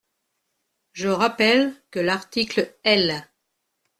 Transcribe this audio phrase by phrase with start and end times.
[0.93, 3.23] Je rappelle que l’article L.